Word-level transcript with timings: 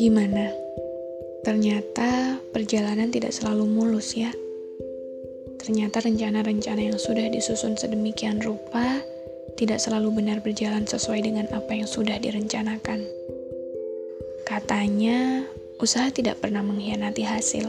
Gimana? 0.00 0.48
Ternyata 1.44 2.40
perjalanan 2.56 3.12
tidak 3.12 3.36
selalu 3.36 3.68
mulus 3.68 4.16
ya. 4.16 4.32
Ternyata 5.60 6.00
rencana-rencana 6.00 6.88
yang 6.88 6.96
sudah 6.96 7.28
disusun 7.28 7.76
sedemikian 7.76 8.40
rupa 8.40 9.04
tidak 9.60 9.76
selalu 9.76 10.24
benar 10.24 10.40
berjalan 10.40 10.88
sesuai 10.88 11.20
dengan 11.20 11.44
apa 11.52 11.76
yang 11.76 11.84
sudah 11.84 12.16
direncanakan. 12.16 13.04
Katanya, 14.48 15.44
usaha 15.84 16.08
tidak 16.08 16.40
pernah 16.40 16.64
mengkhianati 16.64 17.22
hasil. 17.28 17.68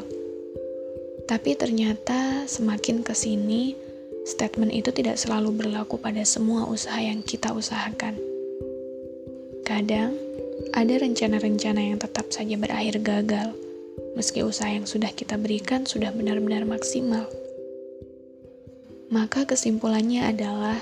Tapi 1.27 1.51
ternyata 1.59 2.47
semakin 2.47 3.03
ke 3.03 3.11
sini, 3.11 3.75
statement 4.23 4.69
itu 4.69 4.93
tidak 4.93 5.17
selalu 5.17 5.65
berlaku 5.65 5.97
pada 5.97 6.21
semua 6.21 6.69
usaha 6.69 6.97
yang 7.01 7.25
kita 7.25 7.53
usahakan. 7.53 8.17
Kadang, 9.65 10.13
ada 10.71 10.93
rencana-rencana 11.01 11.81
yang 11.81 11.97
tetap 11.97 12.29
saja 12.29 12.53
berakhir 12.57 13.01
gagal, 13.01 13.55
meski 14.13 14.45
usaha 14.45 14.69
yang 14.69 14.85
sudah 14.85 15.09
kita 15.09 15.35
berikan 15.41 15.87
sudah 15.89 16.13
benar-benar 16.13 16.67
maksimal. 16.67 17.25
Maka 19.11 19.43
kesimpulannya 19.43 20.31
adalah, 20.31 20.79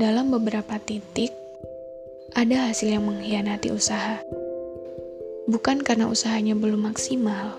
dalam 0.00 0.32
beberapa 0.32 0.80
titik, 0.80 1.32
ada 2.32 2.68
hasil 2.68 2.96
yang 2.96 3.04
mengkhianati 3.04 3.72
usaha. 3.72 4.20
Bukan 5.46 5.80
karena 5.84 6.08
usahanya 6.08 6.56
belum 6.56 6.90
maksimal, 6.90 7.56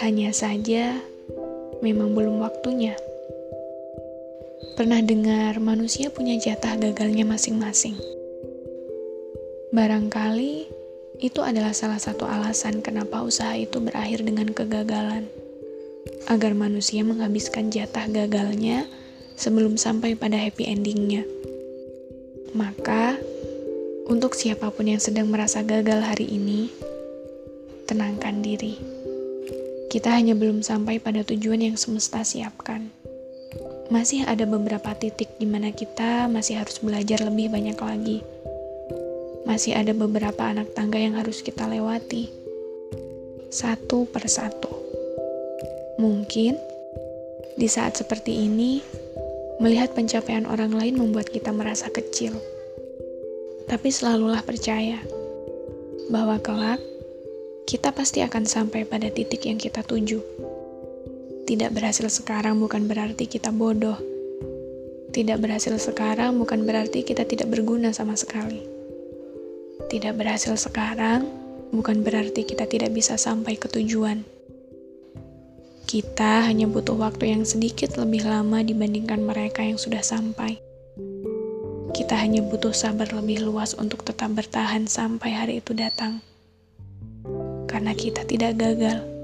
hanya 0.00 0.32
saja 0.34 1.00
memang 1.80 2.12
belum 2.16 2.40
waktunya. 2.42 2.96
Pernah 4.56 5.04
dengar 5.04 5.60
manusia 5.60 6.08
punya 6.08 6.40
jatah 6.40 6.80
gagalnya 6.80 7.28
masing-masing? 7.28 7.92
Barangkali 9.68 10.64
itu 11.20 11.44
adalah 11.44 11.76
salah 11.76 12.00
satu 12.00 12.24
alasan 12.24 12.80
kenapa 12.80 13.20
usaha 13.20 13.52
itu 13.52 13.84
berakhir 13.84 14.24
dengan 14.24 14.48
kegagalan. 14.48 15.28
Agar 16.32 16.56
manusia 16.56 17.04
menghabiskan 17.04 17.68
jatah 17.68 18.08
gagalnya 18.08 18.88
sebelum 19.36 19.76
sampai 19.76 20.16
pada 20.16 20.40
happy 20.40 20.72
endingnya. 20.72 21.28
Maka, 22.56 23.20
untuk 24.08 24.32
siapa 24.32 24.72
pun 24.72 24.88
yang 24.88 25.04
sedang 25.04 25.28
merasa 25.28 25.60
gagal 25.60 26.00
hari 26.00 26.32
ini, 26.32 26.72
tenangkan 27.84 28.40
diri. 28.40 28.80
Kita 29.92 30.16
hanya 30.16 30.32
belum 30.32 30.64
sampai 30.64 30.96
pada 30.96 31.20
tujuan 31.28 31.60
yang 31.60 31.76
semesta 31.76 32.24
siapkan. 32.24 32.95
Masih 33.88 34.26
ada 34.26 34.44
beberapa 34.44 34.94
titik 34.94 35.30
di 35.38 35.46
mana 35.46 35.70
kita 35.70 36.26
masih 36.26 36.58
harus 36.58 36.82
belajar 36.82 37.22
lebih 37.22 37.50
banyak 37.50 37.78
lagi 37.78 38.18
masih 39.46 39.78
ada 39.78 39.94
beberapa 39.94 40.42
anak 40.42 40.74
tangga 40.74 40.98
yang 40.98 41.14
harus 41.14 41.38
kita 41.38 41.70
lewati. 41.70 42.28
Satu 43.46 44.10
persatu. 44.10 44.68
Mungkin 46.02 46.58
di 47.54 47.68
saat 47.70 47.94
seperti 47.94 48.42
ini, 48.42 48.82
melihat 49.62 49.94
pencapaian 49.94 50.44
orang 50.50 50.74
lain 50.74 50.98
membuat 50.98 51.30
kita 51.30 51.54
merasa 51.54 51.86
kecil. 51.88 52.34
Tapi 53.70 53.88
selalulah 53.88 54.42
percaya 54.42 54.98
bahwa 56.10 56.42
kelak 56.42 56.82
kita 57.70 57.94
pasti 57.94 58.26
akan 58.26 58.50
sampai 58.50 58.82
pada 58.82 59.08
titik 59.14 59.46
yang 59.46 59.62
kita 59.62 59.86
tuju. 59.86 60.20
Tidak 61.46 61.70
berhasil 61.70 62.10
sekarang 62.10 62.58
bukan 62.58 62.90
berarti 62.90 63.30
kita 63.30 63.54
bodoh. 63.54 63.94
Tidak 65.14 65.38
berhasil 65.38 65.78
sekarang 65.78 66.42
bukan 66.42 66.66
berarti 66.66 67.06
kita 67.06 67.22
tidak 67.22 67.54
berguna 67.54 67.94
sama 67.94 68.18
sekali. 68.18 68.66
Tidak 69.86 70.10
berhasil 70.18 70.58
sekarang 70.58 71.30
bukan 71.70 72.02
berarti 72.02 72.42
kita 72.42 72.66
tidak 72.66 72.90
bisa 72.90 73.14
sampai 73.14 73.54
ke 73.54 73.70
tujuan. 73.70 74.26
Kita 75.86 76.42
hanya 76.50 76.66
butuh 76.66 76.98
waktu 76.98 77.30
yang 77.38 77.46
sedikit 77.46 77.94
lebih 77.94 78.26
lama 78.26 78.66
dibandingkan 78.66 79.22
mereka 79.22 79.62
yang 79.62 79.78
sudah 79.78 80.02
sampai. 80.02 80.58
Kita 81.94 82.18
hanya 82.18 82.42
butuh 82.42 82.74
sabar 82.74 83.06
lebih 83.14 83.46
luas 83.46 83.78
untuk 83.78 84.02
tetap 84.02 84.34
bertahan 84.34 84.90
sampai 84.90 85.30
hari 85.30 85.54
itu 85.62 85.78
datang. 85.78 86.18
Karena 87.70 87.94
kita 87.94 88.26
tidak 88.26 88.58
gagal, 88.58 89.15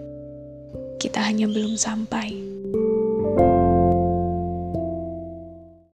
kita 1.03 1.19
hanya 1.19 1.51
belum 1.51 1.75
sampai. 1.75 2.31